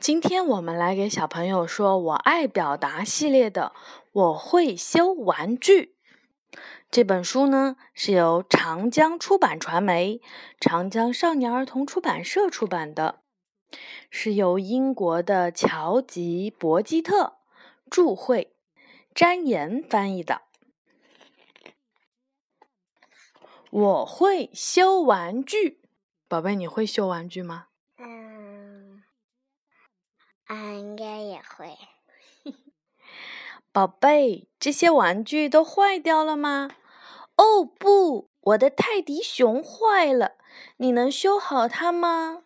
[0.00, 3.74] 今天我们来给小朋友说“我爱表达”系列的
[4.12, 5.94] “我会修玩具”
[6.90, 10.22] 这本书呢，是由长江出版传媒、
[10.58, 13.20] 长江少年儿童出版社出版的，
[14.10, 17.36] 是由英国的乔吉·伯基特
[17.90, 18.56] 著绘，
[19.14, 20.40] 詹岩翻译的。
[23.70, 25.82] 我会修玩具，
[26.26, 27.66] 宝贝，你会修玩具吗？
[27.98, 28.29] 嗯，
[30.50, 31.78] 啊，应该也会。
[33.70, 36.68] 宝贝，这些玩具都坏掉了吗？
[37.36, 40.32] 哦不，我的泰迪熊坏了，
[40.78, 42.42] 你能修好它吗？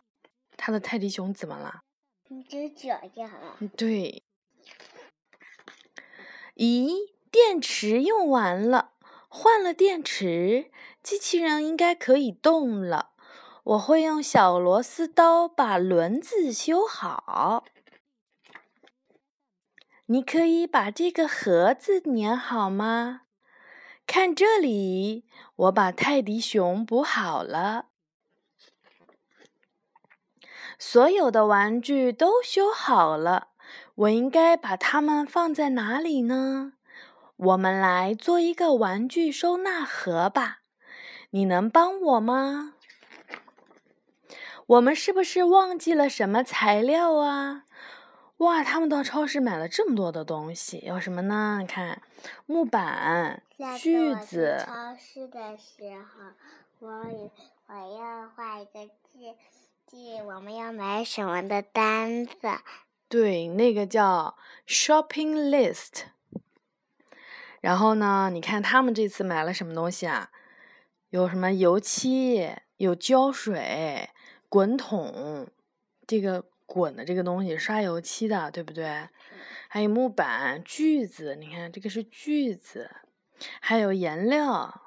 [0.59, 1.85] 他的泰迪熊怎么了？
[2.29, 3.57] 你只脚掉了。
[3.75, 4.23] 对。
[6.57, 8.93] 咦，电池用完了，
[9.31, 10.71] 换了电池，
[11.03, 13.13] 机器人应该可以动了。
[13.63, 17.65] 我会用小螺丝刀把轮子修好。
[20.07, 23.23] 你可以把这个盒子粘好吗？
[24.07, 25.25] 看这里，
[25.57, 27.87] 我把泰迪熊补好了。
[30.79, 33.49] 所有的玩具都修好了，
[33.95, 36.75] 我应该把它们放在哪里呢？
[37.37, 40.59] 我们来做一个玩具收纳盒吧。
[41.31, 42.75] 你能帮我吗？
[44.67, 47.65] 我们是不是忘记了什么材料啊？
[48.45, 51.61] 哇，他们到超市买了这么多的东西，有什么呢？
[51.63, 52.03] 你看，
[52.45, 53.43] 木板、
[53.79, 54.63] 锯子。
[54.67, 57.33] 超市的时候，我
[57.69, 59.35] 我要画一个记
[59.87, 62.37] 记我们要买什么的单子。
[63.09, 66.03] 对，那个叫 shopping list。
[67.63, 70.31] 然后呢，你看他们这次买了什么东西啊？
[71.09, 72.55] 有什么油漆？
[72.77, 74.11] 有胶水。
[74.51, 75.49] 滚筒，
[76.07, 79.09] 这个滚的这个东西刷油漆的，对不对？
[79.69, 82.91] 还有木板、锯子，你看这个是锯子，
[83.61, 84.83] 还有颜料，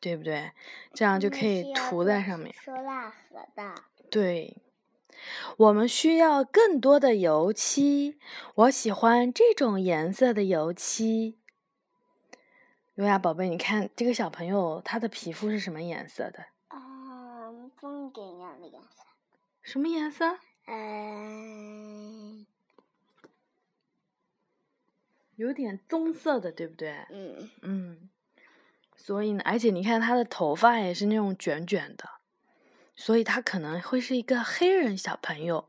[0.00, 0.52] 对不对？
[0.92, 2.54] 这样就可以涂在上面。
[2.54, 3.16] 收纳盒
[3.54, 3.74] 的。
[4.10, 4.62] 对，
[5.56, 8.18] 我们需要更多的油漆。
[8.54, 11.38] 我喜欢这种颜色的油漆。
[12.94, 16.46] 优雅宝贝，你看这个小朋友，他的皮肤是什么颜色的？
[17.78, 19.04] 风景一样的颜色，
[19.62, 20.38] 什么颜色？
[20.66, 22.46] 嗯，
[25.36, 27.06] 有点棕色的，对不对？
[27.10, 28.10] 嗯嗯。
[28.94, 32.08] 所以呢，而且你看他的头发也是那种卷卷的，
[32.96, 35.68] 所以他可能会是一个黑人小朋友。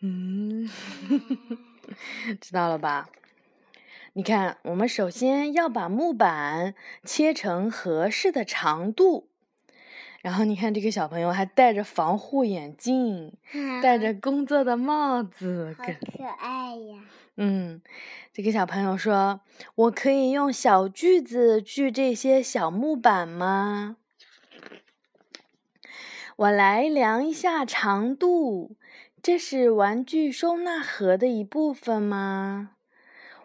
[0.00, 0.68] 嗯，
[2.40, 3.08] 知道了吧？
[4.12, 9.30] 你看，我们首先要把木板切成合适的长度。
[10.24, 13.36] 然后你看，这个小朋友还戴着防护眼镜，
[13.82, 17.02] 戴着工作的帽子，好可爱呀！
[17.36, 17.82] 嗯，
[18.32, 19.42] 这个小朋友说
[19.76, 23.98] ：“我可以用小锯子锯这些小木板吗？”
[26.36, 28.78] 我来量一下长度，
[29.22, 32.70] 这是玩具收纳盒的一部分吗？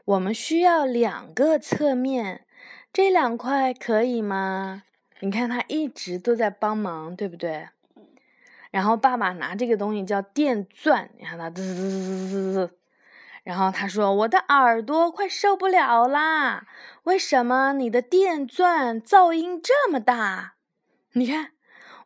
[0.05, 2.45] 我们需要两个侧面，
[2.93, 4.83] 这两块可以吗？
[5.19, 7.69] 你看他一直都在帮忙，对不对？
[8.71, 12.75] 然后爸爸拿这个东西叫电钻，你看他滋滋滋滋滋滋。
[13.43, 16.67] 然后他说：“我的耳朵快受不了啦！
[17.03, 20.53] 为什么你的电钻噪音这么大？
[21.13, 21.53] 你看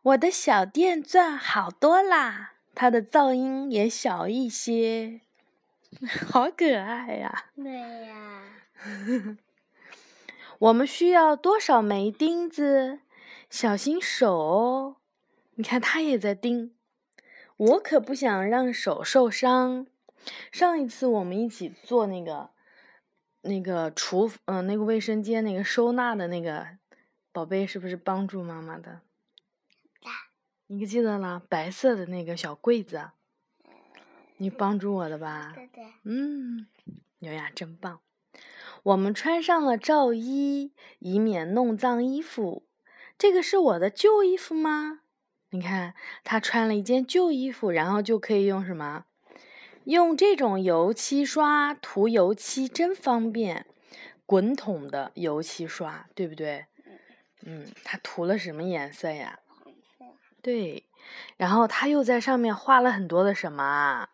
[0.02, 5.20] 我的小电钻好多啦，它的噪音也小一些，
[6.32, 7.72] 好可爱呀！”对
[8.06, 9.36] 呀。
[10.64, 13.00] 我们需要多少枚钉子？
[13.50, 14.96] 小心手哦！
[15.56, 16.74] 你看，他也在钉。
[17.58, 19.86] 我可不想让手受伤。
[20.50, 22.48] 上一次我们一起做那个、
[23.42, 26.66] 那个厨，嗯，那个卫生间那个收纳的那个
[27.30, 29.02] 宝贝，是不是帮助妈妈的？
[30.68, 31.42] 你可记得了？
[31.46, 33.10] 白色的那个小柜子，
[34.38, 35.52] 你帮助我的吧？
[35.54, 35.84] 对对。
[36.04, 36.66] 嗯，
[37.18, 38.00] 牛呀，真棒！
[38.82, 42.66] 我们穿上了罩衣，以免弄脏衣服。
[43.16, 45.00] 这个是我的旧衣服吗？
[45.50, 45.94] 你看，
[46.24, 49.04] 他穿了一件旧衣服，然后就可以用什么？
[49.84, 53.66] 用这种油漆刷涂油漆，真方便。
[54.26, 56.64] 滚筒的油漆刷，对不对？
[57.42, 59.38] 嗯，他涂了什么颜色呀？
[60.42, 60.84] 对，
[61.36, 64.08] 然后他又在上面画了很多的什么？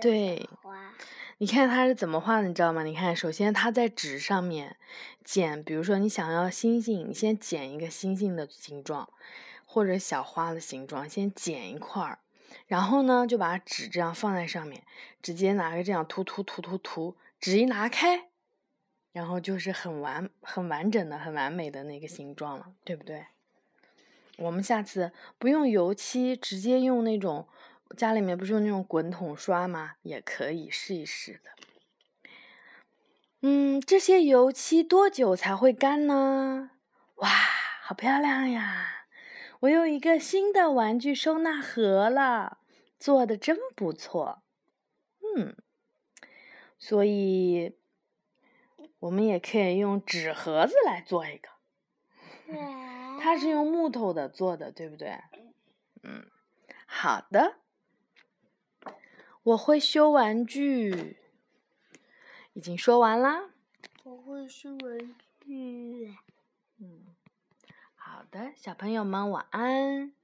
[0.00, 0.94] 对花。
[1.38, 2.82] 你看他是怎么画的，你知道吗？
[2.82, 4.76] 你看，首先他在纸上面
[5.24, 9.10] 剪，比如说你想要星星，你先剪一个星星的形状，
[9.66, 12.18] 或者小花的形状，先剪一块儿，
[12.66, 14.82] 然后呢，就把纸这样放在上面，
[15.20, 18.28] 直接拿个这样涂涂涂涂涂，纸一拿开，
[19.12, 23.26] 然后就是很完很完整的、很完美的那个形状了，对不对？
[24.38, 27.48] 我们下次不用油漆，直接用那种
[27.96, 29.94] 家里面不是有那种滚筒刷吗？
[30.02, 31.50] 也可以试一试的。
[33.42, 36.70] 嗯，这些油漆多久才会干呢？
[37.16, 37.28] 哇，
[37.82, 39.06] 好漂亮呀！
[39.60, 42.58] 我有一个新的玩具收纳盒了，
[42.98, 44.42] 做的真不错。
[45.36, 45.56] 嗯，
[46.78, 47.76] 所以
[48.98, 51.48] 我们也可以用纸盒子来做一个。
[53.20, 55.18] 它是用木头的做的，对不对？
[56.02, 56.26] 嗯，
[56.86, 57.56] 好的。
[59.46, 61.18] 我会修玩具，
[62.52, 63.50] 已经说完啦。
[64.02, 66.16] 我会修玩具。
[66.78, 67.14] 嗯，
[67.94, 70.15] 好的，小朋友们晚安。